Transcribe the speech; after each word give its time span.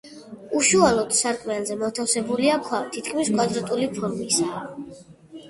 უშუალოდ 0.59 1.11
სარკმელზე 1.17 1.77
მოთავსებულია 1.81 2.57
ქვა 2.65 2.81
თითქმის 2.97 3.31
კვადრატული 3.37 3.93
ფორმისაა. 4.01 4.67